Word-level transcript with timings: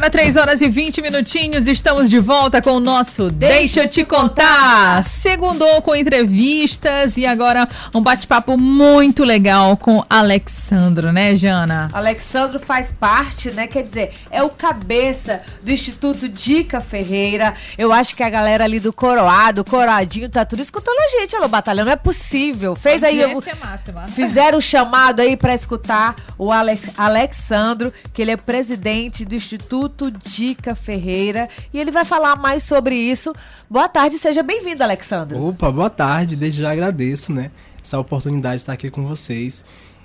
Agora 0.00 0.12
3 0.12 0.36
horas 0.36 0.60
e 0.62 0.68
20 0.70 1.02
minutinhos, 1.02 1.66
estamos 1.66 2.08
de 2.08 2.18
volta 2.18 2.62
com 2.62 2.70
o 2.70 2.80
nosso 2.80 3.30
Deixa, 3.30 3.54
Deixa 3.54 3.80
eu 3.82 3.86
te 3.86 4.02
contar. 4.02 5.04
Segundou 5.04 5.82
com 5.82 5.94
entrevistas 5.94 7.18
e 7.18 7.26
agora 7.26 7.68
um 7.94 8.00
bate-papo 8.00 8.56
muito 8.56 9.24
legal 9.24 9.76
com 9.76 10.02
Alexandro, 10.08 11.12
né, 11.12 11.34
Jana? 11.34 11.90
Alexandro 11.92 12.58
faz 12.58 12.90
parte, 12.90 13.50
né? 13.50 13.66
Quer 13.66 13.82
dizer, 13.82 14.12
é 14.30 14.42
o 14.42 14.48
cabeça 14.48 15.42
do 15.62 15.70
Instituto 15.70 16.30
Dica 16.30 16.80
Ferreira. 16.80 17.52
Eu 17.76 17.92
acho 17.92 18.16
que 18.16 18.22
a 18.22 18.30
galera 18.30 18.64
ali 18.64 18.80
do 18.80 18.94
Coroado, 18.94 19.62
Coroadinho, 19.62 20.30
tá 20.30 20.46
tudo 20.46 20.62
escutando 20.62 20.96
a 20.98 21.20
gente, 21.20 21.36
alô, 21.36 21.46
batalhão. 21.46 21.84
Não 21.84 21.92
é 21.92 21.96
possível. 21.96 22.74
Fez 22.74 23.04
aí. 23.04 23.20
Eu, 23.20 23.42
fizeram 24.14 24.56
o 24.56 24.62
chamado 24.62 25.20
aí 25.20 25.36
para 25.36 25.52
escutar 25.52 26.16
o 26.38 26.50
Alex, 26.50 26.88
Alexandro, 26.96 27.92
que 28.14 28.22
ele 28.22 28.30
é 28.30 28.36
presidente 28.38 29.26
do 29.26 29.34
Instituto 29.34 29.89
Dica 30.10 30.74
Ferreira 30.74 31.48
e 31.72 31.78
ele 31.78 31.90
vai 31.90 32.04
falar 32.04 32.36
mais 32.36 32.62
sobre 32.62 32.94
isso. 32.94 33.32
Boa 33.68 33.88
tarde, 33.88 34.18
seja 34.18 34.42
bem-vindo, 34.42 34.82
Alexandro. 34.82 35.48
Opa, 35.48 35.70
boa 35.70 35.90
tarde, 35.90 36.36
desde 36.36 36.62
já 36.62 36.72
agradeço, 36.72 37.32
né, 37.32 37.50
essa 37.82 37.98
oportunidade 37.98 38.56
de 38.56 38.62
estar 38.62 38.72
aqui 38.72 38.90
com 38.90 39.06
vocês. 39.06 39.64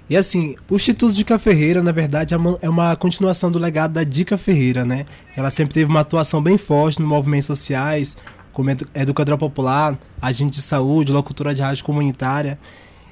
E 0.10 0.16
assim, 0.16 0.56
o 0.70 0.76
Instituto 0.76 1.14
Dica 1.14 1.40
Ferreira, 1.40 1.82
na 1.82 1.92
verdade, 1.92 2.34
é 2.34 2.70
uma 2.70 2.92
é 2.92 2.96
continuação 2.96 3.50
do 3.50 3.58
legado 3.58 3.94
da 3.94 4.04
Dica 4.04 4.38
Ferreira, 4.38 4.86
né? 4.86 5.06
Ela 5.36 5.50
sempre 5.50 5.74
teve 5.74 5.90
uma 5.90 6.02
atuação 6.02 6.42
bem 6.42 6.60
forte 6.60 7.02
no 7.02 7.08
movimentos 7.08 7.48
sociais, 7.48 8.16
como 8.54 8.70
educadora 8.94 9.38
popular, 9.38 9.98
agente 10.22 10.52
de 10.52 10.62
saúde, 10.62 11.12
locutora 11.12 11.56
de 11.56 11.62
rádio 11.62 11.84
comunitária. 11.84 12.60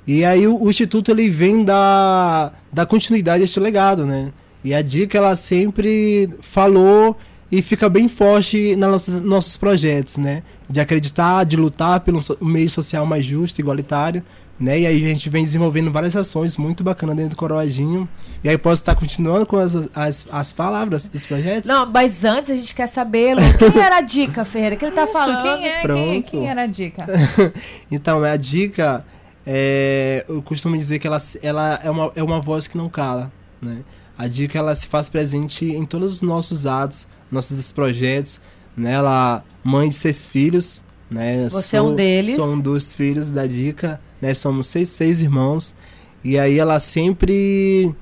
E 0.05 0.23
aí 0.23 0.47
o, 0.47 0.61
o 0.61 0.69
Instituto 0.69 1.09
ele 1.09 1.29
vem 1.29 1.65
da, 1.65 2.51
da 2.71 2.85
continuidade 2.85 3.41
deste 3.41 3.59
legado, 3.59 4.05
né? 4.05 4.31
E 4.63 4.73
a 4.73 4.81
dica 4.81 5.17
ela 5.17 5.35
sempre 5.35 6.29
falou 6.41 7.17
e 7.51 7.61
fica 7.61 7.87
bem 7.87 8.07
forte 8.07 8.75
nos 8.75 8.89
nossos, 8.89 9.21
nossos 9.21 9.57
projetos, 9.57 10.17
né? 10.17 10.41
De 10.67 10.79
acreditar, 10.79 11.43
de 11.43 11.55
lutar 11.55 11.99
pelo 11.99 12.19
meio 12.41 12.69
social 12.69 13.05
mais 13.05 13.23
justo, 13.23 13.59
igualitário, 13.59 14.23
né? 14.59 14.79
E 14.79 14.87
aí 14.87 15.05
a 15.05 15.09
gente 15.09 15.29
vem 15.29 15.43
desenvolvendo 15.43 15.91
várias 15.91 16.15
ações 16.15 16.57
muito 16.57 16.83
bacanas 16.83 17.15
dentro 17.15 17.31
do 17.31 17.35
Coroadinho. 17.35 18.09
E 18.43 18.49
aí 18.49 18.57
posso 18.57 18.81
estar 18.81 18.95
continuando 18.95 19.45
com 19.45 19.57
as, 19.57 19.75
as, 19.93 20.25
as 20.31 20.51
palavras 20.51 21.07
dos 21.07 21.25
projetos? 21.25 21.69
Não, 21.69 21.85
mas 21.85 22.23
antes 22.25 22.49
a 22.49 22.55
gente 22.55 22.73
quer 22.73 22.87
saber, 22.87 23.35
Lu, 23.35 23.41
quem 23.71 23.81
era 23.81 23.97
a 23.97 24.01
dica, 24.01 24.43
Ferreira? 24.45 24.75
Que 24.75 24.85
ele 24.85 24.95
tá 24.95 25.05
falando? 25.05 25.43
Quem 25.43 25.67
é? 25.67 25.81
Pronto. 25.81 26.09
Quem, 26.09 26.21
quem 26.23 26.49
era 26.49 26.63
a 26.63 26.67
dica? 26.67 27.05
então, 27.91 28.23
a 28.23 28.35
dica, 28.35 29.05
é, 29.45 30.25
eu 30.27 30.41
costumo 30.41 30.75
dizer 30.75 30.97
que 30.97 31.05
ela, 31.05 31.19
ela 31.43 31.79
é, 31.83 31.89
uma, 31.91 32.11
é 32.15 32.23
uma 32.23 32.41
voz 32.41 32.65
que 32.65 32.77
não 32.77 32.89
cala, 32.89 33.31
né? 33.61 33.77
A 34.23 34.27
dica 34.29 34.57
ela 34.57 34.73
se 34.73 34.85
faz 34.85 35.09
presente 35.09 35.65
em 35.65 35.83
todos 35.83 36.13
os 36.13 36.21
nossos 36.21 36.65
atos, 36.65 37.07
nossos 37.29 37.73
projetos, 37.73 38.39
né? 38.75 38.93
Ela 38.93 39.43
mãe 39.61 39.89
de 39.89 39.95
seis 39.95 40.23
filhos, 40.23 40.81
né? 41.11 41.49
Você 41.49 41.77
sou, 41.77 41.79
é 41.79 41.81
um 41.81 41.93
deles. 41.93 42.35
Sou 42.35 42.53
um 42.53 42.57
dos 42.57 42.93
filhos 42.93 43.29
da 43.29 43.45
dica, 43.45 43.99
né? 44.21 44.33
Somos 44.33 44.67
seis, 44.67 44.87
seis 44.87 45.19
irmãos 45.19 45.75
e 46.23 46.39
aí 46.39 46.57
ela 46.57 46.79
sempre 46.79 47.93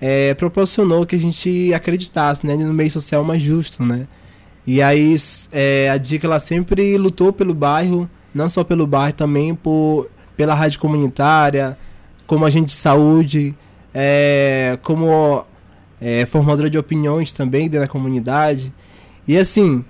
é, 0.00 0.32
proporcionou 0.32 1.04
que 1.04 1.14
a 1.14 1.18
gente 1.18 1.74
acreditasse, 1.74 2.46
né? 2.46 2.56
No 2.56 2.72
meio 2.72 2.90
social 2.90 3.22
mais 3.22 3.42
justo, 3.42 3.84
né? 3.84 4.08
E 4.66 4.80
aí 4.80 5.14
é, 5.52 5.90
a 5.90 5.98
dica 5.98 6.26
ela 6.26 6.40
sempre 6.40 6.96
lutou 6.96 7.34
pelo 7.34 7.52
bairro, 7.52 8.08
não 8.34 8.48
só 8.48 8.64
pelo 8.64 8.86
bairro, 8.86 9.12
também 9.12 9.54
por 9.54 10.08
pela 10.38 10.54
rádio 10.54 10.80
comunitária, 10.80 11.76
como 12.26 12.46
agente 12.46 12.68
de 12.68 12.72
saúde, 12.72 13.54
é, 13.94 14.78
como 14.82 15.44
é, 16.00 16.26
formadora 16.26 16.68
de 16.68 16.78
opiniões 16.78 17.32
também 17.32 17.68
dentro 17.68 17.86
da 17.86 17.88
comunidade. 17.88 18.72
E 19.26 19.36
assim, 19.36 19.84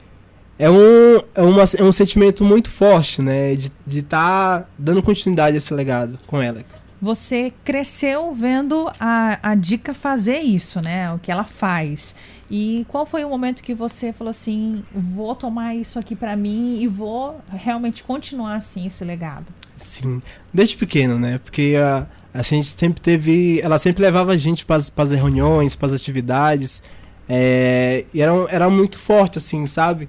é 0.59 0.71
um, 0.71 1.17
é, 1.35 1.43
uma, 1.43 1.65
é 1.79 1.83
um 1.83 1.93
sentimento 1.93 2.45
muito 2.45 2.71
forte, 2.71 3.21
né? 3.21 3.55
De 3.55 3.99
estar 3.99 4.63
tá 4.63 4.69
dando 4.79 5.03
continuidade 5.03 5.57
a 5.57 5.59
esse 5.59 5.73
legado 5.75 6.19
com 6.27 6.41
ela. 6.41 6.65
Você 7.01 7.53
cresceu 7.63 8.35
vendo 8.35 8.91
a, 8.99 9.39
a 9.43 9.55
Dica 9.55 9.93
fazer 9.93 10.39
isso, 10.39 10.81
né? 10.81 11.13
O 11.13 11.19
que 11.19 11.31
ela 11.31 11.45
faz. 11.45 12.15
E 12.51 12.87
qual 12.89 13.05
foi 13.05 13.23
o 13.23 13.29
momento 13.29 13.63
que 13.63 13.75
você 13.75 14.13
falou 14.13 14.31
assim: 14.31 14.83
vou 14.95 15.35
tomar 15.35 15.75
isso 15.75 15.99
aqui 15.99 16.17
para 16.17 16.35
mim 16.35 16.81
e 16.81 16.89
vou 16.89 17.39
realmente 17.49 18.03
continuar 18.03 18.57
assim 18.57 18.87
esse 18.87 19.05
legado? 19.05 19.47
Sim, 19.77 20.23
desde 20.53 20.77
pequeno, 20.77 21.19
né? 21.19 21.39
Porque 21.39 21.75
a, 21.79 22.07
a 22.37 22.43
gente 22.43 22.69
sempre 22.69 23.01
teve. 23.01 23.61
Ela 23.63 23.79
sempre 23.79 24.03
levava 24.03 24.33
a 24.33 24.37
gente 24.37 24.67
para 24.67 24.77
as 24.77 25.11
reuniões, 25.11 25.75
para 25.75 25.89
as 25.89 25.95
atividades. 25.95 26.83
É, 27.27 28.05
e 28.13 28.21
era, 28.21 28.33
era 28.51 28.71
muito 28.71 28.99
forte, 28.99 29.39
assim, 29.39 29.67
sabe? 29.67 30.07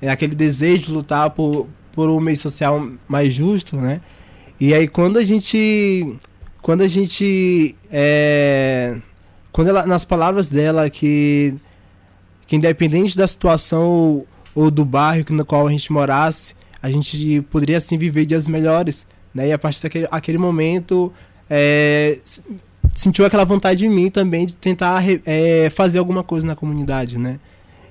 É 0.00 0.10
aquele 0.10 0.34
desejo 0.34 0.82
de 0.82 0.92
lutar 0.92 1.30
por, 1.30 1.66
por 1.92 2.10
um 2.10 2.20
meio 2.20 2.36
social 2.36 2.88
mais 3.08 3.32
justo, 3.32 3.76
né? 3.76 4.02
E 4.60 4.74
aí 4.74 4.86
quando 4.86 5.16
a 5.16 5.24
gente. 5.24 6.18
Quando 6.60 6.82
a 6.82 6.88
gente. 6.88 7.74
É, 7.90 8.98
quando 9.50 9.68
ela, 9.68 9.86
nas 9.86 10.04
palavras 10.04 10.50
dela, 10.50 10.90
que, 10.90 11.54
que 12.46 12.54
independente 12.54 13.16
da 13.16 13.26
situação 13.26 13.86
ou, 13.86 14.26
ou 14.54 14.70
do 14.70 14.84
bairro 14.84 15.24
no 15.30 15.44
qual 15.44 15.66
a 15.66 15.70
gente 15.70 15.90
morasse, 15.90 16.54
a 16.82 16.90
gente 16.90 17.40
poderia 17.50 17.78
assim 17.78 17.96
viver 17.96 18.26
dias 18.26 18.46
melhores. 18.46 19.06
Né? 19.34 19.48
E 19.48 19.52
a 19.52 19.58
partir 19.58 19.82
daquele 19.82 20.06
aquele 20.10 20.38
momento 20.38 21.10
é, 21.54 22.18
sentiu 22.94 23.26
aquela 23.26 23.44
vontade 23.44 23.84
em 23.84 23.88
mim 23.90 24.08
também 24.08 24.46
de 24.46 24.56
tentar 24.56 25.02
é, 25.26 25.68
fazer 25.68 25.98
alguma 25.98 26.22
coisa 26.22 26.46
na 26.46 26.56
comunidade, 26.56 27.18
né? 27.18 27.38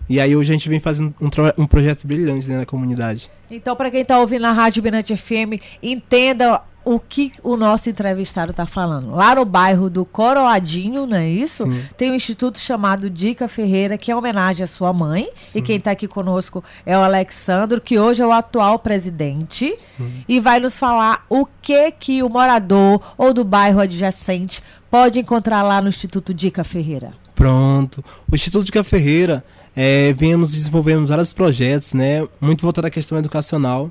E 0.09 0.19
aí 0.19 0.35
hoje 0.35 0.51
a 0.51 0.53
gente 0.53 0.67
vem 0.67 0.79
fazendo 0.79 1.13
um, 1.21 1.61
um 1.61 1.67
projeto 1.67 2.07
brilhante 2.07 2.49
né, 2.49 2.57
na 2.57 2.65
comunidade. 2.65 3.31
Então, 3.51 3.75
para 3.75 3.91
quem 3.91 4.01
está 4.01 4.19
ouvindo 4.19 4.41
na 4.41 4.51
Rádio 4.51 4.81
Binante 4.81 5.15
FM, 5.15 5.61
entenda 5.81 6.61
o 6.83 6.99
que 6.99 7.31
o 7.43 7.55
nosso 7.55 7.89
entrevistado 7.89 8.51
está 8.51 8.65
falando. 8.65 9.11
Lá 9.11 9.35
no 9.35 9.45
bairro 9.45 9.89
do 9.89 10.03
Coroadinho, 10.03 11.05
não 11.05 11.17
é 11.17 11.29
isso? 11.29 11.65
Sim. 11.65 11.83
Tem 11.97 12.11
um 12.11 12.15
instituto 12.15 12.59
chamado 12.59 13.09
Dica 13.09 13.47
Ferreira, 13.47 13.97
que 13.97 14.11
é 14.11 14.15
homenagem 14.15 14.63
à 14.63 14.67
sua 14.67 14.91
mãe. 14.91 15.29
Sim. 15.35 15.59
E 15.59 15.61
quem 15.61 15.77
está 15.77 15.91
aqui 15.91 16.07
conosco 16.07 16.63
é 16.85 16.97
o 16.97 17.01
Alexandro, 17.01 17.79
que 17.79 17.99
hoje 17.99 18.21
é 18.21 18.25
o 18.25 18.31
atual 18.31 18.79
presidente. 18.79 19.73
Sim. 19.77 20.23
E 20.27 20.39
vai 20.39 20.59
nos 20.59 20.77
falar 20.77 21.25
o 21.29 21.45
que 21.61 21.91
que 21.91 22.23
o 22.23 22.29
morador 22.29 23.01
ou 23.17 23.33
do 23.33 23.43
bairro 23.43 23.79
adjacente 23.79 24.63
pode 24.89 25.19
encontrar 25.19 25.61
lá 25.63 25.81
no 25.81 25.89
Instituto 25.89 26.33
Dica 26.33 26.63
Ferreira. 26.63 27.13
Pronto. 27.35 28.03
O 28.29 28.35
Instituto 28.35 28.65
Dica 28.65 28.83
Ferreira, 28.83 29.43
é, 29.75 30.13
viemos 30.13 30.51
desenvolvendo 30.51 31.07
vários 31.07 31.31
projetos, 31.31 31.93
né? 31.93 32.27
Muito 32.39 32.61
voltado 32.61 32.87
à 32.87 32.89
questão 32.89 33.17
educacional. 33.17 33.89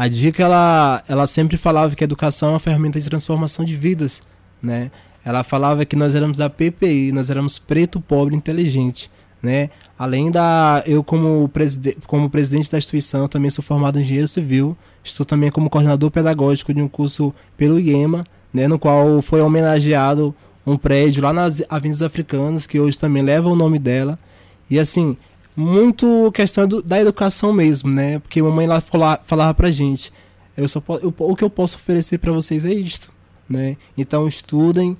A 0.00 0.08
dica 0.08 0.42
ela, 0.42 1.04
ela 1.06 1.26
sempre 1.26 1.58
falava 1.58 1.94
que 1.94 2.02
a 2.02 2.06
educação 2.06 2.48
é 2.48 2.52
uma 2.52 2.58
ferramenta 2.58 2.98
de 2.98 3.06
transformação 3.06 3.66
de 3.66 3.76
vidas, 3.76 4.22
né? 4.62 4.90
Ela 5.22 5.44
falava 5.44 5.84
que 5.84 5.94
nós 5.94 6.14
éramos 6.14 6.38
da 6.38 6.48
PPI, 6.48 7.12
nós 7.12 7.28
éramos 7.28 7.58
preto, 7.58 8.00
pobre, 8.00 8.34
inteligente, 8.34 9.10
né? 9.42 9.68
Além 9.98 10.30
da 10.30 10.82
eu 10.86 11.04
como 11.04 11.46
presidente, 11.50 11.98
como 12.06 12.30
presidente 12.30 12.72
da 12.72 12.78
instituição, 12.78 13.28
também 13.28 13.50
sou 13.50 13.62
formado 13.62 13.98
em 13.98 14.02
engenheiro 14.02 14.26
civil, 14.26 14.74
estou 15.04 15.26
também 15.26 15.50
como 15.50 15.68
coordenador 15.68 16.10
pedagógico 16.10 16.72
de 16.72 16.80
um 16.80 16.88
curso 16.88 17.34
pelo 17.54 17.78
IEMA, 17.78 18.24
né, 18.54 18.66
no 18.66 18.78
qual 18.78 19.20
foi 19.20 19.42
homenageado 19.42 20.34
um 20.66 20.78
prédio 20.78 21.22
lá 21.22 21.30
nas 21.30 21.62
Avenidas 21.68 22.00
Africanas, 22.00 22.66
que 22.66 22.80
hoje 22.80 22.98
também 22.98 23.22
leva 23.22 23.50
o 23.50 23.54
nome 23.54 23.78
dela. 23.78 24.18
E 24.70 24.78
assim, 24.78 25.14
muito 25.60 26.32
questão 26.32 26.66
do, 26.66 26.82
da 26.82 27.00
educação 27.00 27.52
mesmo, 27.52 27.90
né? 27.90 28.18
Porque 28.18 28.42
mamãe 28.42 28.66
lá 28.66 28.80
falava, 28.80 29.20
falava 29.24 29.54
pra 29.54 29.70
gente, 29.70 30.12
eu 30.56 30.68
só 30.68 30.82
eu, 31.02 31.14
o 31.18 31.36
que 31.36 31.44
eu 31.44 31.50
posso 31.50 31.76
oferecer 31.76 32.18
para 32.18 32.32
vocês 32.32 32.64
é 32.64 32.72
isto, 32.72 33.12
né? 33.48 33.76
Então 33.96 34.26
estudem 34.26 34.96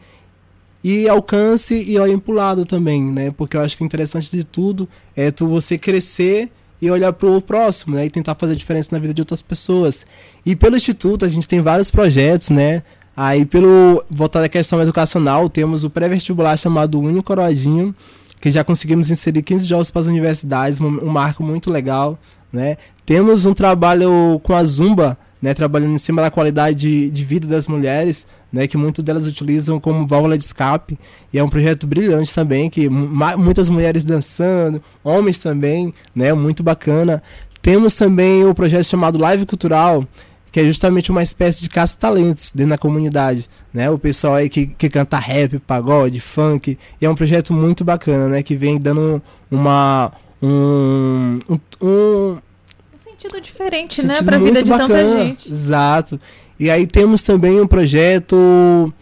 e 0.84 1.08
alcance 1.08 1.74
e 1.74 1.98
olhem 1.98 2.18
pro 2.18 2.34
lado 2.34 2.64
também, 2.64 3.02
né? 3.02 3.30
Porque 3.30 3.56
eu 3.56 3.62
acho 3.62 3.76
que 3.76 3.82
o 3.82 3.86
interessante 3.86 4.30
de 4.30 4.44
tudo 4.44 4.88
é 5.16 5.30
tu 5.30 5.46
você 5.46 5.78
crescer 5.78 6.50
e 6.80 6.90
olhar 6.90 7.12
pro 7.12 7.40
próximo, 7.40 7.96
né? 7.96 8.06
E 8.06 8.10
tentar 8.10 8.34
fazer 8.34 8.54
diferença 8.54 8.90
na 8.92 8.98
vida 8.98 9.12
de 9.12 9.22
outras 9.22 9.42
pessoas. 9.42 10.04
E 10.44 10.54
pelo 10.54 10.76
instituto 10.76 11.24
a 11.24 11.28
gente 11.28 11.48
tem 11.48 11.60
vários 11.60 11.90
projetos, 11.90 12.50
né? 12.50 12.82
Aí 13.16 13.44
pelo 13.44 14.04
voltado 14.10 14.44
à 14.44 14.48
questão 14.48 14.80
educacional, 14.80 15.48
temos 15.48 15.84
o 15.84 15.90
pré-vestibular 15.90 16.56
chamado 16.56 17.00
Único 17.00 17.24
Coroadinho, 17.24 17.94
que 18.40 18.50
já 18.50 18.64
conseguimos 18.64 19.10
inserir 19.10 19.42
15 19.42 19.66
jogos 19.66 19.90
para 19.90 20.02
as 20.02 20.06
universidades, 20.06 20.80
um, 20.80 20.86
um 20.86 21.10
marco 21.10 21.42
muito 21.42 21.70
legal, 21.70 22.18
né? 22.52 22.76
Temos 23.04 23.44
um 23.44 23.52
trabalho 23.52 24.40
com 24.42 24.54
a 24.54 24.64
Zumba, 24.64 25.18
né, 25.42 25.54
trabalhando 25.54 25.92
em 25.92 25.98
cima 25.98 26.22
da 26.22 26.30
qualidade 26.30 26.76
de, 26.76 27.10
de 27.10 27.24
vida 27.24 27.46
das 27.46 27.66
mulheres, 27.66 28.26
né, 28.52 28.66
que 28.66 28.76
muitas 28.76 29.02
delas 29.04 29.26
utilizam 29.26 29.80
como 29.80 30.06
válvula 30.06 30.36
de 30.36 30.44
escape, 30.44 30.98
e 31.32 31.38
é 31.38 31.42
um 31.42 31.48
projeto 31.48 31.86
brilhante 31.86 32.34
também, 32.34 32.68
que 32.68 32.88
muitas 32.88 33.68
mulheres 33.68 34.04
dançando, 34.04 34.82
homens 35.02 35.38
também, 35.38 35.94
né, 36.14 36.32
muito 36.34 36.62
bacana. 36.62 37.22
Temos 37.62 37.94
também 37.94 38.44
o 38.44 38.54
projeto 38.54 38.84
chamado 38.84 39.18
Live 39.18 39.46
Cultural, 39.46 40.04
que 40.52 40.60
é 40.60 40.64
justamente 40.64 41.10
uma 41.10 41.22
espécie 41.22 41.62
de 41.62 41.68
caça-talentos 41.68 42.52
dentro 42.52 42.70
da 42.70 42.78
comunidade, 42.78 43.48
né? 43.72 43.88
O 43.90 43.98
pessoal 43.98 44.34
aí 44.34 44.48
que, 44.48 44.66
que 44.66 44.88
canta 44.88 45.18
rap, 45.18 45.58
pagode, 45.60 46.20
funk, 46.20 46.78
e 47.00 47.04
é 47.04 47.10
um 47.10 47.14
projeto 47.14 47.52
muito 47.52 47.84
bacana, 47.84 48.28
né? 48.28 48.42
Que 48.42 48.56
vem 48.56 48.78
dando 48.78 49.22
uma, 49.50 50.12
um, 50.42 51.38
um, 51.48 51.60
um 51.80 52.38
Um 52.38 52.96
sentido 52.96 53.40
diferente, 53.40 53.96
sentido 53.96 54.12
né? 54.12 54.22
Pra 54.22 54.38
vida 54.38 54.52
muito 54.52 54.64
de 54.64 54.70
bacana. 54.70 54.88
tanta 54.88 55.24
gente. 55.24 55.52
Exato. 55.52 56.20
E 56.58 56.68
aí 56.68 56.86
temos 56.86 57.22
também 57.22 57.60
um 57.60 57.66
projeto. 57.66 58.92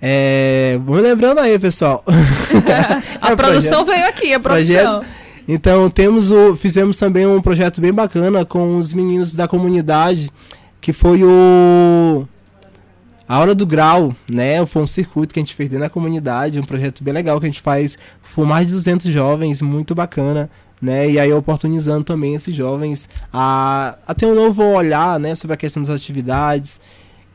É, 0.00 0.78
vamos 0.84 1.02
lembrando 1.02 1.40
aí, 1.40 1.58
pessoal. 1.58 2.04
A 3.20 3.32
É, 3.32 3.36
produção 3.36 3.84
veio 3.84 4.06
aqui, 4.06 4.32
a 4.32 4.38
produção. 4.40 5.02
Então 5.48 5.88
temos 5.90 6.30
o, 6.30 6.54
fizemos 6.56 6.98
também 6.98 7.26
um 7.26 7.40
projeto 7.40 7.80
bem 7.80 7.92
bacana 7.92 8.44
com 8.44 8.76
os 8.76 8.92
meninos 8.92 9.34
da 9.34 9.48
comunidade, 9.48 10.30
que 10.80 10.92
foi 10.92 11.22
o 11.24 12.26
a 13.28 13.38
hora 13.40 13.54
do 13.54 13.66
grau, 13.66 14.14
né? 14.28 14.64
Foi 14.64 14.82
um 14.82 14.86
circuito 14.86 15.34
que 15.34 15.40
a 15.40 15.42
gente 15.42 15.54
fez 15.54 15.68
dentro 15.68 15.84
da 15.84 15.90
comunidade, 15.90 16.58
um 16.58 16.64
projeto 16.64 17.04
bem 17.04 17.12
legal 17.12 17.38
que 17.38 17.44
a 17.44 17.48
gente 17.48 17.60
faz 17.60 17.98
com 18.34 18.44
mais 18.44 18.66
de 18.66 18.72
200 18.72 19.12
jovens, 19.12 19.60
muito 19.60 19.94
bacana, 19.94 20.48
né? 20.80 21.10
E 21.10 21.18
aí 21.18 21.30
oportunizando 21.32 22.04
também 22.04 22.34
esses 22.34 22.54
jovens 22.54 23.06
a, 23.30 23.98
a 24.06 24.14
ter 24.14 24.24
um 24.26 24.34
novo 24.34 24.62
olhar, 24.64 25.20
né, 25.20 25.34
sobre 25.34 25.52
a 25.54 25.56
questão 25.58 25.82
das 25.82 25.94
atividades. 25.94 26.80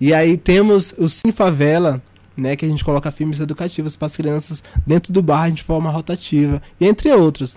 E 0.02 0.14
aí 0.14 0.36
temos 0.36 0.94
o 0.98 1.08
Cine 1.08 1.32
Favela, 1.32 2.02
né, 2.36 2.56
que 2.56 2.66
a 2.66 2.68
gente 2.68 2.84
coloca 2.84 3.12
filmes 3.12 3.40
educativos 3.40 3.96
para 3.96 4.08
as 4.08 4.16
crianças 4.16 4.64
dentro 4.88 5.14
do 5.14 5.22
bar 5.22 5.52
de 5.52 5.62
forma 5.62 5.92
rotativa, 5.92 6.60
e 6.82 6.88
entre 6.88 7.12
outros. 7.12 7.56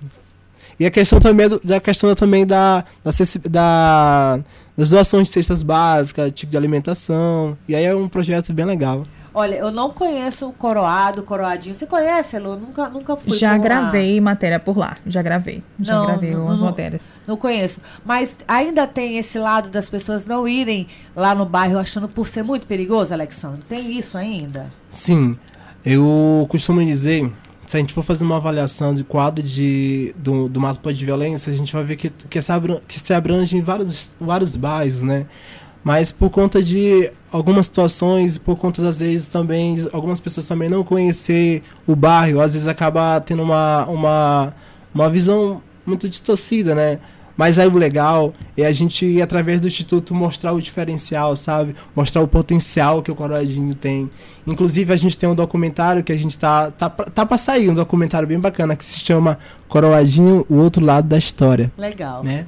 E 0.79 0.85
a 0.85 0.91
questão 0.91 1.19
também 1.19 1.49
do, 1.49 1.59
da 1.65 1.81
questão 1.81 2.15
também 2.15 2.47
da, 2.47 2.85
da, 3.03 3.11
da- 3.49 4.41
das 4.77 4.91
doações 4.91 5.29
de 5.29 5.35
cestas 5.35 5.63
básicas, 5.63 6.31
tipo 6.33 6.51
de 6.51 6.57
alimentação. 6.57 7.57
E 7.69 7.75
aí 7.75 7.85
é 7.85 7.95
um 7.95 8.09
projeto 8.09 8.53
bem 8.53 8.65
legal. 8.67 9.05
Olha, 9.39 9.57
eu 9.57 9.71
não 9.71 9.91
conheço 9.91 10.49
o 10.49 10.53
coroado, 10.53 11.23
coroadinho. 11.23 11.75
Você 11.75 11.85
conhece, 11.87 12.37
Elô? 12.37 12.57
Nunca, 12.57 12.89
nunca 12.89 13.17
fui 13.19 13.37
Já 13.37 13.59
gravei 13.59 14.19
matéria 14.19 14.59
por 14.59 14.79
lá. 14.79 14.97
Já 15.07 15.21
gravei. 15.21 15.63
Já 15.79 15.95
Não, 15.95 16.07
gravei 16.07 16.31
não, 16.31 16.39
algumas 16.39 16.61
não. 16.61 16.67
matérias. 16.69 17.11
Não 17.27 17.37
conheço. 17.37 17.79
Mas 18.03 18.35
ainda 18.49 18.87
tem 18.87 19.19
esse 19.19 19.39
lado 19.39 19.69
das 19.69 19.91
pessoas 19.91 20.25
não 20.25 20.49
irem 20.49 20.87
lá 21.15 21.35
no 21.35 21.45
bairro 21.45 21.79
achando 21.79 22.09
por 22.09 22.27
ser 22.27 22.43
muito 22.43 22.67
perigoso, 22.67 23.13
Alexandre? 23.13 23.61
Tem 23.69 23.99
isso 23.99 24.17
ainda? 24.17 24.73
Sim, 24.89 25.37
eu 25.85 26.47
costumo 26.49 26.83
dizer, 26.83 27.31
se 27.67 27.77
a 27.77 27.81
gente 27.81 27.93
for 27.93 28.03
fazer 28.03 28.25
uma 28.25 28.37
avaliação 28.37 28.95
de 28.95 29.03
quadro 29.03 29.43
de, 29.43 30.15
do, 30.17 30.49
do 30.49 30.61
mapa 30.61 30.93
de 30.93 31.05
violência, 31.05 31.53
a 31.53 31.57
gente 31.57 31.73
vai 31.73 31.85
ver 31.85 31.97
que, 31.97 32.11
que, 32.11 32.41
se, 32.41 32.53
abra, 32.53 32.81
que 32.87 32.99
se 32.99 33.13
abrange 33.13 33.57
em 33.57 33.63
vários, 33.63 34.11
vários 34.21 34.55
bairros, 34.55 35.03
né? 35.03 35.27
Mas 35.83 36.11
por 36.11 36.31
conta 36.31 36.63
de 36.63 37.11
algumas 37.31 37.67
situações, 37.67 38.39
por 38.39 38.57
conta 38.57 38.83
das 38.83 38.99
vezes 38.99 39.27
também, 39.27 39.87
algumas 39.93 40.19
pessoas 40.19 40.47
também 40.47 40.69
não 40.69 40.83
conhecer 40.83 41.63
o 41.87 41.95
bairro, 41.95 42.41
às 42.41 42.55
vezes 42.55 42.67
acaba 42.67 43.21
tendo 43.21 43.43
uma, 43.43 43.87
uma, 43.87 44.55
uma 44.93 45.09
visão 45.09 45.63
muito 45.87 46.09
distorcida, 46.09 46.75
né? 46.75 46.99
Mas 47.37 47.59
aí 47.59 47.67
o 47.67 47.77
legal 47.77 48.33
é 48.57 48.65
a 48.65 48.73
gente 48.73 49.05
ir 49.05 49.21
através 49.21 49.61
do 49.61 49.67
Instituto 49.67 50.15
mostrar 50.15 50.53
o 50.53 50.61
diferencial, 50.61 51.37
sabe? 51.37 51.75
Mostrar 51.95 52.23
o 52.23 52.29
potencial 52.29 53.03
que 53.03 53.11
o 53.11 53.15
Coroadinho 53.15 53.75
tem. 53.75 54.11
Inclusive 54.47 54.93
a 54.93 54.97
gente 54.97 55.19
tem 55.19 55.29
um 55.29 55.35
documentário 55.35 56.03
que 56.03 56.13
a 56.13 56.17
gente 56.17 56.39
tá, 56.39 56.71
tá, 56.71 56.89
tá 56.89 57.27
pra 57.27 57.37
sair, 57.37 57.69
um 57.69 57.75
documentário 57.75 58.27
bem 58.27 58.39
bacana 58.39 58.75
que 58.75 58.85
se 58.85 59.05
chama 59.05 59.39
Coroadinho, 59.69 60.47
o 60.49 60.57
outro 60.57 60.85
lado 60.85 61.09
da 61.09 61.19
história, 61.19 61.71
Legal. 61.77 62.23
né? 62.23 62.47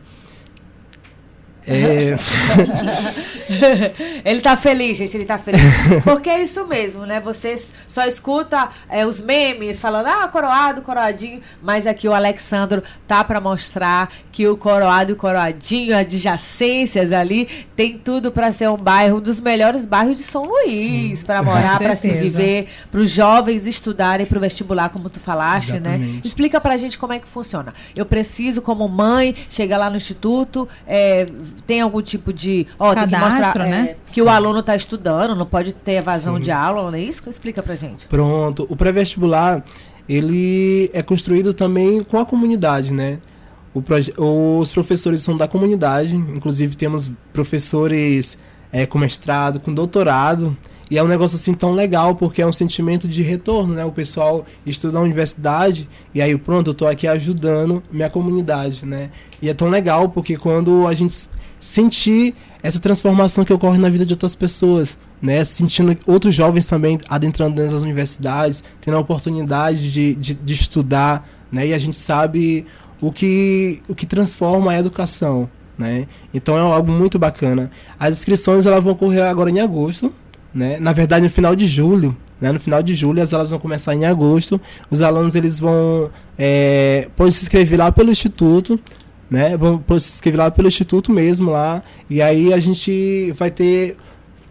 É, 1.73 2.17
ele 4.25 4.41
tá 4.41 4.57
feliz, 4.57 4.97
gente, 4.97 5.17
ele 5.17 5.25
tá 5.25 5.39
feliz. 5.39 5.61
Porque 6.05 6.29
é 6.29 6.43
isso 6.43 6.67
mesmo, 6.67 7.05
né? 7.07 7.21
Você 7.21 7.49
s- 7.51 7.73
só 7.87 8.05
escuta 8.07 8.69
é, 8.89 9.07
os 9.07 9.21
memes 9.21 9.79
falando, 9.81 10.07
ah, 10.07 10.29
coroado, 10.29 10.83
coroadinho. 10.83 11.41
Mas 11.63 11.87
aqui 11.87 12.09
o 12.09 12.15
Alexandro 12.15 12.83
tá 13.07 13.23
pra 13.25 13.41
mostrar 13.41 14.11
que 14.33 14.47
o 14.47 14.57
coroado 14.57 15.13
e 15.13 15.15
o 15.15 15.17
coroadinho, 15.17 15.97
adjacências 15.97 17.13
ali, 17.13 17.47
tem 17.75 17.99
tudo 17.99 18.31
pra 18.31 18.53
ser 18.53 18.69
um 18.69 18.77
bairro, 18.77 19.19
um 19.19 19.21
dos 19.21 19.41
melhores 19.41 19.85
bairros 19.85 20.17
de 20.17 20.23
São 20.23 20.45
Luís, 20.45 21.23
pra 21.23 21.43
morar, 21.43 21.79
pra 21.79 21.97
se 21.97 22.11
viver, 22.11 22.69
pros 22.91 23.11
jovens 23.11 23.67
estudarem 23.67 24.27
pro 24.27 24.41
vestibular, 24.41 24.89
como 24.91 25.09
tu 25.11 25.21
falaste, 25.21 25.73
né? 25.81 25.95
Exatamente. 25.97 26.29
Explica 26.29 26.61
pra 26.61 26.77
gente 26.77 26.99
como 26.99 27.13
é 27.13 27.19
que 27.19 27.29
funciona. 27.29 27.73
Eu 27.97 28.07
preciso, 28.07 28.63
como 28.63 28.87
mãe, 28.89 29.35
chegar 29.49 29.79
lá 29.79 29.91
no 29.91 29.97
instituto, 29.97 30.69
é, 30.87 31.27
tem 31.67 31.81
algum 31.81 32.03
tipo 32.03 32.33
de. 32.33 32.67
Ó, 32.79 32.95
tem 32.95 33.05
que 33.05 33.11
Cadastro, 33.11 33.45
mostrar 33.45 33.67
é, 33.67 33.71
né? 33.71 33.97
que 34.13 34.23
o 34.23 34.29
aluno 34.29 34.61
está 34.61 34.75
estudando, 34.77 35.35
não 35.35 35.47
pode 35.47 35.73
ter 35.73 35.93
evasão 35.93 36.37
Sim. 36.37 36.43
de 36.43 36.51
aula, 36.51 36.91
não 36.91 36.99
é 36.99 37.03
isso? 37.03 37.29
Explica 37.29 37.63
pra 37.63 37.75
gente. 37.75 38.07
Pronto. 38.07 38.67
O 38.69 38.77
pré-vestibular, 38.77 39.65
ele 40.09 40.91
é 40.93 41.03
construído 41.03 41.53
também 41.53 42.03
com 42.03 42.19
a 42.19 42.27
comunidade, 42.27 42.93
né? 42.93 43.19
Os 44.17 44.73
professores 44.73 45.23
são 45.23 45.37
da 45.37 45.47
comunidade, 45.47 46.17
inclusive 46.17 46.77
temos 46.77 47.11
professores 47.33 48.37
é, 48.73 48.87
com 48.87 48.99
mestrado, 48.99 49.61
com 49.61 49.73
doutorado, 49.73 50.57
e 50.91 50.97
é 50.97 51.03
um 51.03 51.07
negócio 51.07 51.37
assim 51.37 51.53
tão 51.53 51.75
legal, 51.75 52.15
porque 52.15 52.41
é 52.41 52.47
um 52.47 52.53
sentimento 52.53 53.07
de 53.07 53.23
retorno, 53.23 53.75
né? 53.75 53.85
O 53.85 53.93
pessoal 53.93 54.47
estuda 54.65 54.95
na 54.95 55.01
universidade, 55.01 55.89
e 56.15 56.23
aí 56.23 56.37
pronto, 56.37 56.71
eu 56.71 56.75
tô 56.75 56.87
aqui 56.87 57.07
ajudando 57.07 57.83
minha 57.93 58.09
comunidade, 58.09 58.87
né? 58.87 59.11
E 59.41 59.51
é 59.51 59.55
tão 59.55 59.69
legal, 59.69 60.09
porque 60.09 60.37
quando 60.37 60.87
a 60.87 60.95
gente 60.95 61.29
sentir 61.61 62.35
essa 62.63 62.79
transformação 62.79 63.45
que 63.45 63.53
ocorre 63.53 63.79
na 63.79 63.89
vida 63.89 64.05
de 64.05 64.13
outras 64.13 64.35
pessoas, 64.35 64.99
né? 65.21 65.43
Sentindo 65.45 65.97
outros 66.07 66.35
jovens 66.35 66.67
também 66.67 66.99
adentrando 67.09 67.57
das 67.57 67.83
universidades, 67.83 68.63
tendo 68.81 68.97
a 68.97 69.01
oportunidade 69.01 69.91
de, 69.91 70.15
de, 70.15 70.35
de 70.35 70.55
estudar, 70.55 71.29
né? 71.51 71.69
E 71.69 71.75
a 71.75 71.79
gente 71.79 71.97
sabe 71.97 72.67
o 73.01 73.13
que, 73.13 73.81
o 73.89 73.95
que 73.95 74.07
transforma 74.07 74.73
a 74.73 74.79
educação, 74.79 75.49
né? 75.77 76.07
Então 76.33 76.57
é 76.57 76.61
algo 76.61 76.91
muito 76.91 77.19
bacana. 77.19 77.71
As 77.99 78.19
inscrições 78.19 78.67
elas 78.67 78.83
vão 78.83 78.93
ocorrer 78.93 79.25
agora 79.25 79.51
em 79.51 79.61
agosto, 79.61 80.13
né? 80.53 80.79
Na 80.81 80.93
verdade, 80.93 81.25
no 81.25 81.31
final 81.31 81.55
de 81.55 81.67
julho, 81.67 82.17
né? 82.41 82.53
No 82.53 82.61
final 82.61 82.83
de 82.83 82.95
julho 82.95 83.23
as 83.23 83.33
aulas 83.33 83.51
vão 83.51 83.59
começar 83.59 83.95
em 83.95 84.05
agosto. 84.05 84.61
Os 84.91 85.01
alunos 85.03 85.35
eles 85.35 85.61
vão 85.61 86.11
é, 86.39 87.09
podem 87.17 87.33
se 87.33 87.43
inscrever 87.43 87.79
lá 87.79 87.93
pelo 87.93 88.11
instituto, 88.11 88.79
né? 89.31 89.57
Podem 89.57 90.01
se 90.01 90.13
inscrever 90.13 90.39
lá 90.39 90.51
pelo 90.51 90.69
instituto 90.69 91.13
mesmo 91.13 91.51
lá. 91.51 91.83
E 92.09 92.23
aí 92.23 92.53
a 92.53 92.59
gente 92.59 93.33
vai 93.33 93.51
ter 93.51 93.97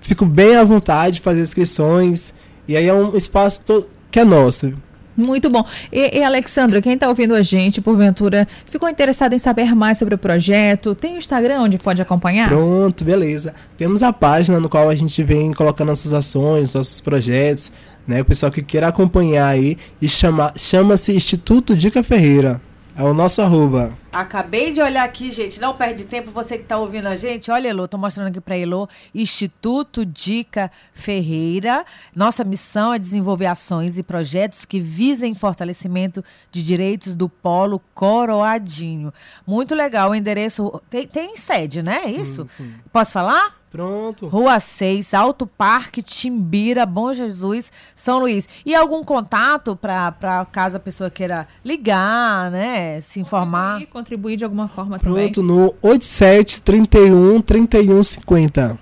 fico 0.01 0.25
bem 0.25 0.55
à 0.55 0.63
vontade 0.63 1.15
de 1.15 1.21
fazer 1.21 1.41
inscrições. 1.41 2.33
E 2.67 2.77
aí 2.77 2.87
é 2.87 2.93
um 2.93 3.15
espaço 3.15 3.87
que 4.09 4.19
é 4.19 4.23
nosso. 4.23 4.73
Muito 5.17 5.49
bom. 5.49 5.65
E, 5.91 6.19
e 6.19 6.23
Alexandra, 6.23 6.79
quem 6.79 6.93
está 6.93 7.09
ouvindo 7.09 7.33
a 7.33 7.41
gente, 7.41 7.81
porventura, 7.81 8.47
ficou 8.65 8.87
interessado 8.87 9.33
em 9.33 9.39
saber 9.39 9.73
mais 9.73 9.97
sobre 9.97 10.13
o 10.13 10.17
projeto, 10.17 10.93
tem 10.93 11.15
o 11.15 11.17
Instagram 11.17 11.61
onde 11.61 11.79
pode 11.79 11.99
acompanhar? 11.99 12.49
Pronto, 12.49 13.03
beleza. 13.03 13.55
Temos 13.75 14.03
a 14.03 14.13
página 14.13 14.59
no 14.59 14.69
qual 14.69 14.87
a 14.87 14.93
gente 14.93 15.23
vem 15.23 15.51
colocando 15.53 15.87
nossas 15.87 16.13
ações, 16.13 16.75
nossos 16.75 17.01
projetos, 17.01 17.71
né? 18.07 18.21
O 18.21 18.25
pessoal 18.25 18.51
que 18.51 18.61
queira 18.61 18.87
acompanhar 18.87 19.47
aí 19.47 19.75
e 19.99 20.07
chama, 20.07 20.53
chama-se 20.55 21.11
Instituto 21.11 21.75
Dica 21.75 22.03
Ferreira. 22.03 22.61
É 22.95 23.01
o 23.01 23.13
nosso 23.13 23.41
arroba. 23.41 23.91
Acabei 24.11 24.71
de 24.71 24.81
olhar 24.81 25.03
aqui, 25.03 25.29
gente. 25.31 25.59
Não 25.59 25.75
perde 25.75 26.05
tempo, 26.05 26.31
você 26.31 26.57
que 26.57 26.63
está 26.63 26.77
ouvindo 26.77 27.07
a 27.07 27.15
gente. 27.15 27.51
Olha, 27.51 27.67
Elô, 27.67 27.87
tô 27.87 27.97
mostrando 27.97 28.27
aqui 28.27 28.39
para 28.39 28.57
Elô, 28.57 28.87
Instituto 29.13 30.05
Dica 30.05 30.71
Ferreira. 30.93 31.85
Nossa 32.15 32.43
missão 32.43 32.93
é 32.93 32.99
desenvolver 32.99 33.47
ações 33.47 33.97
e 33.97 34.03
projetos 34.03 34.65
que 34.65 34.79
visem 34.79 35.33
fortalecimento 35.33 36.23
de 36.51 36.63
direitos 36.63 37.15
do 37.15 37.27
polo 37.27 37.81
coroadinho. 37.93 39.13
Muito 39.45 39.75
legal. 39.75 40.11
O 40.11 40.15
endereço 40.15 40.81
tem, 40.89 41.07
tem 41.07 41.35
sede, 41.37 41.83
né? 41.83 42.01
É 42.05 42.11
isso? 42.11 42.47
sim. 42.49 42.73
Posso 42.91 43.11
falar? 43.11 43.57
Pronto. 43.69 44.27
Rua 44.27 44.59
6, 44.59 45.13
Alto 45.13 45.45
Parque, 45.45 46.01
Timbira, 46.01 46.85
Bom 46.85 47.11
Jesus, 47.11 47.71
São 47.95 48.19
Luís. 48.19 48.47
E 48.65 48.73
algum 48.73 49.03
contato 49.03 49.75
para 49.75 50.47
caso 50.51 50.77
a 50.77 50.79
pessoa 50.79 51.09
queira 51.09 51.47
ligar, 51.63 52.49
né? 52.49 52.99
Se 53.01 53.19
informar? 53.19 53.81
E 53.81 53.85
contribuir 54.07 54.37
de 54.37 54.45
alguma 54.45 54.67
forma 54.67 54.97
também. 54.97 55.31
Pronto, 55.31 55.43
no 55.43 55.75
87 55.81 56.61
31 56.61 57.41
31 57.41 58.03
50. 58.03 58.79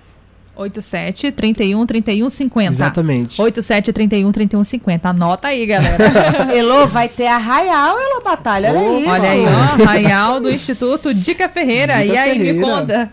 87 0.54 1.32
31 1.32 1.84
31 1.86 2.28
50. 2.30 2.70
Exatamente. 2.70 3.42
87 3.42 3.92
31 3.92 4.32
31 4.32 4.64
50. 4.64 5.08
Anota 5.08 5.48
aí, 5.48 5.66
galera. 5.66 5.98
Elô, 6.56 6.86
vai 6.86 7.08
ter 7.08 7.26
arraial, 7.26 7.98
Elô 7.98 8.22
Batalha. 8.24 8.70
Olha 8.72 8.80
Opa! 8.80 8.98
isso. 9.00 9.10
Olha 9.10 9.30
aí, 9.30 9.44
ó, 9.44 9.84
Raial 9.84 10.40
do 10.40 10.50
Instituto 10.50 11.12
Dica 11.12 11.48
Ferreira. 11.48 12.00
Dica 12.00 12.14
e 12.14 12.16
aí, 12.16 12.38
me 12.38 12.44
Ferreira. 12.44 12.66
conta. 12.66 13.12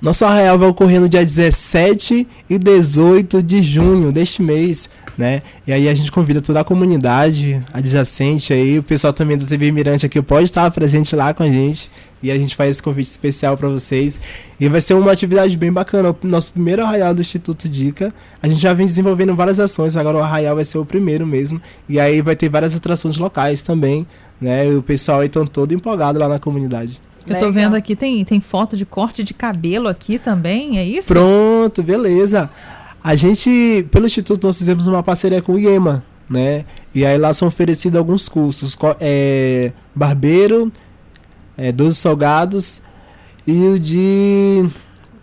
Nosso 0.00 0.24
arraial 0.24 0.58
vai 0.58 0.68
ocorrer 0.68 1.00
no 1.00 1.08
dia 1.08 1.24
17 1.24 2.26
e 2.48 2.58
18 2.58 3.42
de 3.42 3.62
junho 3.62 4.12
deste 4.12 4.42
mês, 4.42 4.88
né? 5.16 5.42
E 5.66 5.72
aí 5.72 5.88
a 5.88 5.94
gente 5.94 6.10
convida 6.10 6.40
toda 6.40 6.60
a 6.60 6.64
comunidade 6.64 7.62
adjacente 7.72 8.52
aí, 8.52 8.78
o 8.78 8.82
pessoal 8.82 9.12
também 9.12 9.36
da 9.36 9.46
TV 9.46 9.70
Mirante 9.70 10.06
aqui 10.06 10.20
pode 10.22 10.46
estar 10.46 10.70
presente 10.70 11.14
lá 11.14 11.34
com 11.34 11.42
a 11.42 11.48
gente, 11.48 11.90
E 12.22 12.30
a 12.30 12.36
gente 12.36 12.54
faz 12.54 12.72
esse 12.72 12.82
convite 12.82 13.08
especial 13.08 13.56
para 13.56 13.68
vocês. 13.68 14.20
E 14.58 14.68
vai 14.68 14.80
ser 14.80 14.94
uma 14.94 15.10
atividade 15.10 15.56
bem 15.56 15.72
bacana. 15.72 16.10
O 16.10 16.26
nosso 16.26 16.52
primeiro 16.52 16.82
arraial 16.82 17.14
do 17.14 17.20
Instituto 17.20 17.68
Dica. 17.68 18.12
A 18.42 18.46
gente 18.46 18.60
já 18.60 18.74
vem 18.74 18.86
desenvolvendo 18.86 19.34
várias 19.34 19.58
ações, 19.58 19.96
agora 19.96 20.18
o 20.18 20.20
arraial 20.20 20.54
vai 20.54 20.64
ser 20.64 20.78
o 20.78 20.84
primeiro 20.84 21.26
mesmo. 21.26 21.60
E 21.88 21.98
aí 21.98 22.20
vai 22.20 22.36
ter 22.36 22.50
várias 22.50 22.74
atrações 22.74 23.16
locais 23.16 23.62
também, 23.62 24.06
né? 24.40 24.66
E 24.68 24.76
o 24.76 24.82
pessoal 24.82 25.20
aí 25.20 25.26
estão 25.26 25.46
todo 25.46 25.72
empolgado 25.72 26.18
lá 26.18 26.28
na 26.28 26.38
comunidade. 26.38 27.00
Eu 27.34 27.40
tô 27.40 27.52
vendo 27.52 27.74
aqui, 27.74 27.94
tem, 27.94 28.24
tem 28.24 28.40
foto 28.40 28.76
de 28.76 28.84
corte 28.84 29.22
de 29.22 29.32
cabelo 29.32 29.88
aqui 29.88 30.18
também, 30.18 30.78
é 30.78 30.84
isso? 30.84 31.08
Pronto, 31.08 31.82
beleza. 31.82 32.50
A 33.02 33.14
gente, 33.14 33.86
pelo 33.90 34.06
Instituto, 34.06 34.46
nós 34.46 34.58
fizemos 34.58 34.86
uma 34.86 35.02
parceria 35.02 35.40
com 35.40 35.52
o 35.52 35.58
IEMA, 35.58 36.04
né? 36.28 36.64
E 36.94 37.04
aí 37.04 37.16
lá 37.16 37.32
são 37.32 37.48
oferecidos 37.48 37.98
alguns 37.98 38.28
cursos. 38.28 38.76
É, 39.00 39.72
barbeiro, 39.94 40.70
é, 41.56 41.72
12 41.72 41.96
salgados 41.96 42.82
e 43.46 43.52
o 43.66 43.78
de 43.78 44.68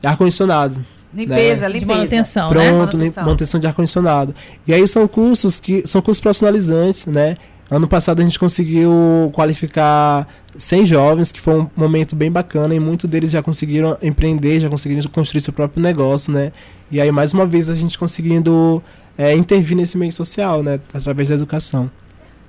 ar-condicionado. 0.04 0.84
Limpeza, 1.14 1.68
né? 1.68 1.74
limpeza. 1.74 1.80
De 1.80 1.86
manutenção, 1.86 2.50
Pronto, 2.50 2.64
né? 2.66 2.72
manutenção. 2.72 3.24
manutenção 3.24 3.60
de 3.60 3.68
ar-condicionado. 3.68 4.36
E 4.68 4.74
aí 4.74 4.88
são 4.88 5.08
cursos 5.08 5.60
que 5.60 5.88
são 5.88 6.02
cursos 6.02 6.22
profissionalizantes, 6.22 7.06
né? 7.06 7.38
Ano 7.70 7.88
passado 7.88 8.22
a 8.22 8.24
gente 8.24 8.40
conseguiu 8.40 9.30
qualificar 9.34 10.26
100 10.58 10.86
jovens, 10.86 11.32
que 11.32 11.42
foi 11.42 11.60
um 11.60 11.70
momento 11.76 12.16
bem 12.16 12.32
bacana, 12.32 12.74
e 12.74 12.80
muitos 12.80 13.10
deles 13.10 13.30
já 13.30 13.44
conseguiram 13.44 13.98
empreender, 14.02 14.62
já 14.62 14.70
conseguiram 14.70 15.02
construir 15.12 15.42
seu 15.42 15.52
próprio 15.52 15.84
negócio, 15.84 16.32
né? 16.32 16.54
E 16.90 17.02
aí, 17.02 17.12
mais 17.12 17.34
uma 17.34 17.46
vez, 17.46 17.70
a 17.70 17.76
gente 17.76 17.98
conseguindo 17.98 18.82
é, 19.18 19.34
intervir 19.36 19.76
nesse 19.76 19.98
meio 19.98 20.14
social, 20.14 20.64
né? 20.64 20.80
Através 20.94 21.28
da 21.28 21.36
educação. 21.36 21.92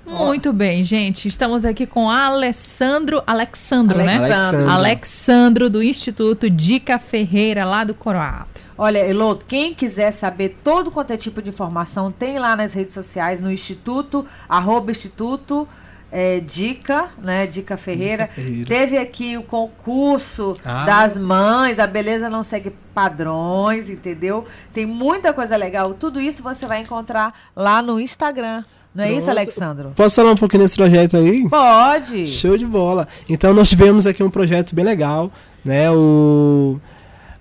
Muito 0.09 0.53
bem, 0.55 0.85
gente. 0.85 1.29
Estamos 1.29 1.65
aqui 1.67 1.87
com 1.87 2.09
Alessandro, 2.09 3.23
Alexandro, 3.27 3.99
né? 3.99 4.17
Alexandro. 4.17 4.71
Alexandro, 4.71 5.71
do 5.71 5.83
Instituto 5.83 6.49
Dica 6.49 6.99
Ferreira, 6.99 7.65
lá 7.65 7.85
do 7.85 7.95
Coroato. 7.95 8.61
Olha, 8.77 8.99
Elô, 9.07 9.37
quem 9.37 9.75
quiser 9.75 10.11
saber 10.11 10.57
todo 10.65 10.91
quanto 10.91 11.13
é 11.13 11.17
tipo 11.17 11.43
de 11.43 11.51
informação, 11.51 12.11
tem 12.11 12.39
lá 12.39 12.57
nas 12.57 12.73
redes 12.73 12.95
sociais, 12.95 13.41
no 13.41 13.51
Instituto, 13.53 14.25
arroba 14.49 14.91
Instituto 14.91 15.69
é, 16.11 16.41
Dica, 16.41 17.11
né? 17.19 17.47
Dica 17.47 17.77
Ferreira. 17.77 18.25
Dica 18.25 18.41
Ferreira. 18.41 18.67
Teve 18.67 18.97
aqui 18.97 19.37
o 19.37 19.43
concurso 19.43 20.57
Ah. 20.65 20.85
das 20.87 21.19
mães, 21.19 21.79
a 21.79 21.87
beleza 21.87 22.31
não 22.31 22.43
segue 22.43 22.73
padrões, 22.95 23.91
entendeu? 23.91 24.47
Tem 24.73 24.87
muita 24.87 25.35
coisa 25.35 25.55
legal. 25.57 25.93
Tudo 25.93 26.19
isso 26.19 26.43
você 26.43 26.67
vai 26.67 26.81
encontrar 26.81 27.35
lá 27.55 27.83
no 27.83 28.01
Instagram. 28.01 28.65
Não 28.99 29.05
é 29.05 29.13
isso, 29.13 29.27
Pronto. 29.27 29.39
Alexandro? 29.39 29.93
Posso 29.95 30.17
falar 30.17 30.33
um 30.33 30.37
pouquinho 30.37 30.65
desse 30.65 30.75
projeto 30.75 31.17
aí? 31.17 31.49
Pode. 31.49 32.27
Show 32.27 32.59
de 32.59 32.67
bola. 32.67 33.07
Então 33.29 33.55
nós 33.55 33.69
tivemos 33.69 34.09
aqui 34.09 34.25
um 34.25 34.29
projeto 34.29 34.75
bem 34.75 34.85
legal, 34.85 35.31
né? 35.65 35.89
O 35.89 36.81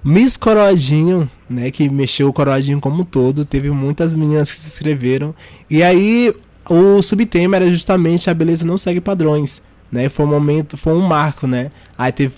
Miss 0.03 0.37
Coroadinho, 0.37 1.27
né? 1.49 1.71
Que 1.71 1.89
mexeu 1.89 2.27
o 2.27 2.33
Coroadinho 2.33 2.79
como 2.79 3.01
um 3.01 3.03
todo. 3.03 3.43
Teve 3.43 3.71
muitas 3.71 4.13
meninas 4.13 4.51
que 4.51 4.57
se 4.57 4.67
inscreveram. 4.67 5.33
E 5.67 5.81
aí 5.81 6.31
o 6.69 7.01
subtema 7.01 7.55
era 7.55 7.71
justamente 7.71 8.29
a 8.29 8.35
beleza 8.35 8.63
não 8.63 8.77
segue 8.77 9.01
padrões. 9.01 9.59
Né, 9.89 10.09
foi 10.09 10.25
um 10.25 10.29
momento, 10.29 10.75
foi 10.75 10.91
um 10.91 10.99
marco, 10.99 11.47
né? 11.47 11.71
Aí 11.97 12.11
teve 12.11 12.33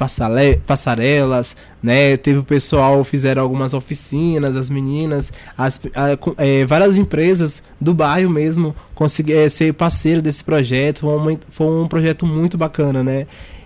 passarelas, 0.66 1.56
né? 1.82 2.16
Teve 2.16 2.38
o 2.40 2.44
pessoal, 2.44 3.04
fizeram 3.04 3.42
algumas 3.42 3.74
oficinas, 3.74 4.56
as 4.56 4.70
meninas, 4.70 5.32
as, 5.58 5.80
a- 5.96 6.18
eh, 6.38 6.64
várias 6.66 6.96
empresas 6.96 7.62
do 7.82 7.94
bairro 7.94 8.30
mesmo 8.30 8.76
conseguiram 8.94 9.50
ser 9.50 9.74
parceiro 9.74 10.22
desse 10.22 10.44
projeto. 10.44 11.00
Foi 11.00 11.10
um, 11.34 11.38
foi 11.50 11.68
um 11.68 11.88
projeto 11.88 12.24
muito 12.26 12.56
bacana, 12.58 13.04
né? 13.04 13.26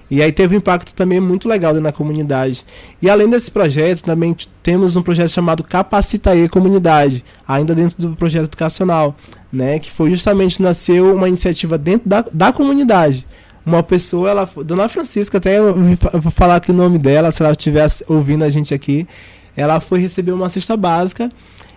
E 0.09 0.21
aí 0.21 0.31
teve 0.31 0.55
um 0.55 0.59
impacto 0.59 0.93
também 0.93 1.19
muito 1.19 1.49
legal 1.49 1.73
na 1.73 1.91
comunidade. 1.91 2.65
E 3.01 3.09
além 3.09 3.29
desse 3.29 3.51
projeto, 3.51 4.03
também 4.03 4.35
temos 4.61 4.95
um 4.95 5.01
projeto 5.01 5.29
chamado 5.29 5.63
Capacita 5.63 6.31
aí 6.31 6.47
Comunidade, 6.47 7.23
ainda 7.47 7.73
dentro 7.73 7.97
do 8.09 8.15
projeto 8.15 8.43
educacional, 8.45 9.15
né? 9.51 9.79
Que 9.79 9.91
foi 9.91 10.09
justamente 10.11 10.61
nasceu 10.61 11.15
uma 11.15 11.27
iniciativa 11.27 11.77
dentro 11.77 12.07
da, 12.07 12.23
da 12.33 12.53
comunidade. 12.53 13.25
Uma 13.65 13.81
pessoa, 13.81 14.29
ela, 14.29 14.49
Dona 14.65 14.89
Francisca, 14.89 15.37
até 15.37 15.57
eu 15.57 15.73
vou 16.19 16.31
falar 16.31 16.57
aqui 16.57 16.71
o 16.71 16.73
nome 16.73 16.97
dela, 16.97 17.31
se 17.31 17.41
ela 17.41 17.51
estiver 17.51 17.87
ouvindo 18.07 18.43
a 18.43 18.49
gente 18.49 18.73
aqui, 18.73 19.07
ela 19.55 19.79
foi 19.79 19.99
receber 19.99 20.33
uma 20.33 20.49
cesta 20.49 20.75
básica 20.75 21.29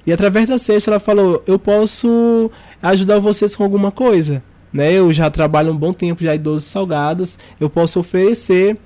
e 0.07 0.13
através 0.13 0.47
da 0.47 0.59
cesta 0.59 0.91
ela 0.91 1.01
falou: 1.01 1.43
Eu 1.47 1.59
posso 1.59 2.51
ajudar 2.83 3.19
vocês 3.19 3.55
com 3.55 3.63
alguma 3.63 3.93
coisa. 3.93 4.43
Né? 4.73 4.93
Eu 4.93 5.13
já 5.13 5.31
trabalho 5.31 5.73
um 5.73 5.77
bom 5.77 5.93
tempo 5.93 6.23
já 6.23 6.35
em 6.35 6.39
doces 6.39 6.69
salgados, 6.69 7.39
eu 7.61 7.71
posso 7.71 8.01
oferecer 8.01 8.77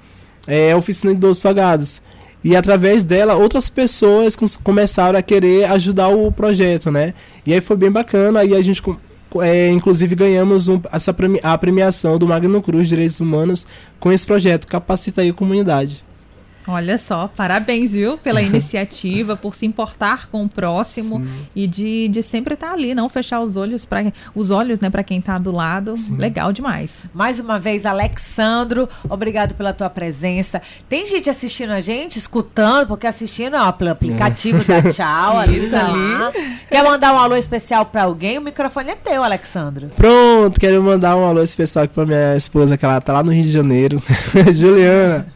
é, 0.46 0.74
oficina 0.74 1.12
de 1.12 1.20
doces 1.20 1.42
salgados. 1.42 2.00
E 2.42 2.56
através 2.56 3.04
dela, 3.04 3.34
outras 3.34 3.68
pessoas 3.68 4.34
começaram 4.62 5.18
a 5.18 5.22
querer 5.22 5.64
ajudar 5.72 6.08
o 6.08 6.32
projeto, 6.32 6.90
né? 6.90 7.12
E 7.46 7.52
aí 7.52 7.60
foi 7.60 7.76
bem 7.76 7.90
bacana, 7.90 8.42
e 8.44 8.54
a 8.54 8.62
gente, 8.62 8.82
é, 9.40 9.70
inclusive, 9.70 10.14
ganhamos 10.14 10.68
um- 10.68 10.80
essa 10.92 11.14
a 11.42 11.58
premiação 11.58 12.18
do 12.18 12.26
Magno 12.26 12.60
Cruz 12.60 12.88
Direitos 12.88 13.20
Humanos 13.20 13.66
com 13.98 14.10
esse 14.12 14.26
projeto, 14.26 14.66
Capacita 14.66 15.20
aí 15.22 15.30
a 15.30 15.34
Comunidade. 15.34 16.04
Olha 16.70 16.96
só, 16.98 17.28
parabéns, 17.28 17.92
viu, 17.92 18.16
pela 18.16 18.40
iniciativa, 18.42 19.36
por 19.36 19.54
se 19.54 19.66
importar 19.66 20.28
com 20.30 20.44
o 20.44 20.48
próximo 20.48 21.24
e 21.54 21.66
de, 21.66 22.08
de 22.08 22.22
sempre 22.22 22.54
estar 22.54 22.72
ali, 22.72 22.94
não 22.94 23.08
fechar 23.08 23.40
os 23.40 23.56
olhos 23.56 23.84
para 23.84 24.12
os 24.34 24.50
olhos, 24.50 24.80
né, 24.80 24.88
para 24.88 25.02
quem 25.02 25.20
tá 25.20 25.36
do 25.38 25.52
lado. 25.52 25.92
Legal 26.16 26.52
demais. 26.52 27.06
Mais 27.12 27.40
uma 27.40 27.58
vez, 27.58 27.84
Alexandro, 27.84 28.88
obrigado 29.08 29.54
pela 29.54 29.72
tua 29.72 29.90
presença. 29.90 30.62
Tem 30.88 31.06
gente 31.06 31.28
assistindo 31.28 31.70
a 31.70 31.80
gente, 31.80 32.18
escutando, 32.18 32.86
porque 32.86 33.06
assistindo 33.06 33.54
ó, 33.56 33.72
pelo 33.72 33.90
aplicativo 33.90 34.64
da 34.64 34.82
Tchau, 34.92 35.38
ali, 35.38 35.58
Isso 35.58 35.70
tá 35.70 35.86
ali. 35.86 36.56
Quer 36.68 36.84
mandar 36.84 37.12
um 37.12 37.18
alô 37.18 37.36
especial 37.36 37.84
pra 37.86 38.04
alguém? 38.04 38.38
O 38.38 38.42
microfone 38.42 38.90
é 38.90 38.94
teu, 38.94 39.22
Alexandro. 39.22 39.90
Pronto, 39.96 40.58
quero 40.60 40.82
mandar 40.82 41.16
um 41.16 41.24
alô 41.24 41.42
especial 41.42 41.84
aqui 41.84 41.94
pra 41.94 42.06
minha 42.06 42.36
esposa, 42.36 42.76
que 42.76 42.84
ela 42.84 43.00
tá 43.00 43.12
lá 43.12 43.22
no 43.22 43.32
Rio 43.32 43.44
de 43.44 43.52
Janeiro, 43.52 44.02
Juliana. 44.54 45.26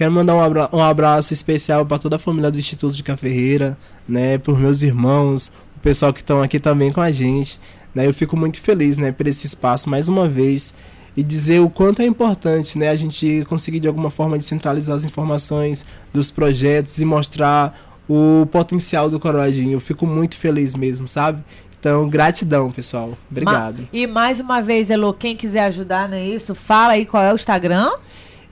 Quero 0.00 0.12
mandar 0.12 0.34
um, 0.34 0.40
abra- 0.40 0.70
um 0.72 0.80
abraço 0.82 1.34
especial 1.34 1.84
para 1.84 1.98
toda 1.98 2.16
a 2.16 2.18
família 2.18 2.50
do 2.50 2.58
Instituto 2.58 2.94
de 2.96 3.02
Caferreira, 3.02 3.76
né, 4.08 4.38
por 4.38 4.58
meus 4.58 4.80
irmãos, 4.80 5.52
o 5.76 5.80
pessoal 5.80 6.10
que 6.10 6.20
estão 6.22 6.40
aqui 6.42 6.58
também 6.58 6.90
com 6.90 7.02
a 7.02 7.10
gente. 7.10 7.60
Né, 7.94 8.06
eu 8.06 8.14
fico 8.14 8.34
muito 8.34 8.58
feliz, 8.62 8.96
né, 8.96 9.12
por 9.12 9.26
esse 9.26 9.44
espaço 9.44 9.90
mais 9.90 10.08
uma 10.08 10.26
vez 10.26 10.72
e 11.14 11.22
dizer 11.22 11.60
o 11.60 11.68
quanto 11.68 12.00
é 12.00 12.06
importante, 12.06 12.78
né, 12.78 12.88
a 12.88 12.96
gente 12.96 13.44
conseguir 13.46 13.78
de 13.78 13.88
alguma 13.88 14.08
forma 14.10 14.38
descentralizar 14.38 14.96
as 14.96 15.04
informações 15.04 15.84
dos 16.14 16.30
projetos 16.30 16.96
e 16.98 17.04
mostrar 17.04 17.78
o 18.08 18.46
potencial 18.50 19.10
do 19.10 19.20
Coroadinho. 19.20 19.72
Eu 19.74 19.80
fico 19.80 20.06
muito 20.06 20.34
feliz 20.38 20.74
mesmo, 20.74 21.06
sabe? 21.10 21.44
Então, 21.78 22.08
gratidão, 22.08 22.72
pessoal. 22.72 23.18
Obrigado. 23.30 23.80
Ma- 23.82 23.88
e 23.92 24.06
mais 24.06 24.40
uma 24.40 24.62
vez, 24.62 24.88
Elo, 24.88 25.12
quem 25.12 25.36
quiser 25.36 25.64
ajudar 25.64 26.08
nisso, 26.08 26.54
fala 26.54 26.94
aí 26.94 27.04
qual 27.04 27.22
é 27.22 27.32
o 27.32 27.34
Instagram. 27.34 27.90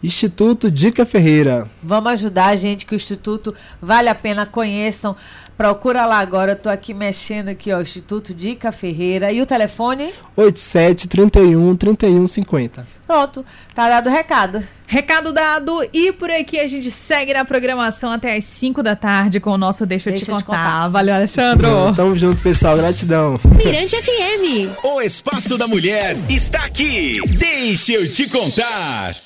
Instituto 0.03 0.71
Dica 0.71 1.05
Ferreira. 1.05 1.69
Vamos 1.83 2.13
ajudar 2.13 2.47
a 2.49 2.57
gente 2.57 2.87
que 2.87 2.95
o 2.95 2.97
Instituto 2.97 3.55
vale 3.83 4.09
a 4.09 4.15
pena, 4.15 4.47
conheçam. 4.47 5.17
Procura 5.57 6.07
lá 6.07 6.19
agora, 6.21 6.53
eu 6.53 6.57
tô 6.57 6.69
aqui 6.69 6.95
mexendo 6.95 7.49
aqui, 7.49 7.73
ó, 7.73 7.81
Instituto 7.81 8.33
Dica 8.33 8.71
Ferreira. 8.71 9.33
E 9.33 9.43
o 9.43 9.47
telefone? 9.47 10.13
87 10.37 11.09
31 11.09 11.75
31 11.75 12.27
50. 12.29 12.87
Pronto, 13.05 13.45
tá 13.75 13.89
dado 13.89 14.09
o 14.09 14.13
recado. 14.13 14.63
Recado 14.87 15.33
dado 15.33 15.81
e 15.93 16.13
por 16.13 16.31
aqui 16.31 16.61
a 16.61 16.69
gente 16.69 16.91
segue 16.93 17.35
na 17.35 17.45
programação 17.45 18.13
até 18.13 18.37
às 18.37 18.45
5 18.45 18.83
da 18.85 18.95
tarde 18.95 19.41
com 19.41 19.51
o 19.51 19.59
nosso 19.59 19.85
Deixa, 19.85 20.11
Deixa 20.11 20.31
eu 20.31 20.37
te 20.37 20.41
te 20.43 20.47
contar. 20.47 20.63
contar. 20.65 20.89
Valeu, 20.89 21.15
Alessandro. 21.15 21.69
Tamo 21.97 22.15
junto, 22.15 22.41
pessoal. 22.41 22.77
Gratidão. 22.77 23.41
Mirante 23.57 23.97
FM. 24.01 24.85
O 24.85 25.01
Espaço 25.03 25.59
da 25.59 25.67
Mulher 25.67 26.17
está 26.29 26.65
aqui. 26.65 27.21
Deixa 27.37 27.93
eu 27.95 28.11
te 28.11 28.29
contar. 28.29 29.17